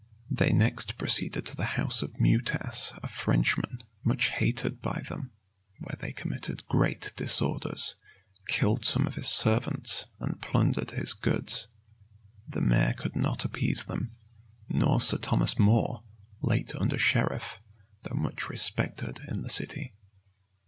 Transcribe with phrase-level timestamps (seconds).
[0.31, 5.31] They next proceeded to the house of Meutas, a Frenchman, much hated by them;
[5.77, 7.97] where they committed great disorders;
[8.47, 11.67] killed some of his servants; and plundered his goods.
[12.47, 14.15] The mayor could not appease them;
[14.67, 16.01] nor Sir Thomas More,
[16.41, 17.61] late under sheriff,
[18.01, 19.93] though much respected in the city.